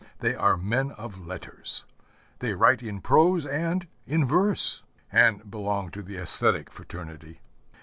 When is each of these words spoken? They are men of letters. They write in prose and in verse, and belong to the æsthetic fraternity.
They 0.17 0.33
are 0.33 0.57
men 0.57 0.89
of 0.93 1.27
letters. 1.27 1.85
They 2.39 2.55
write 2.55 2.81
in 2.81 3.01
prose 3.01 3.45
and 3.45 3.85
in 4.07 4.25
verse, 4.25 4.81
and 5.11 5.51
belong 5.51 5.91
to 5.91 6.01
the 6.01 6.15
æsthetic 6.15 6.71
fraternity. 6.71 7.39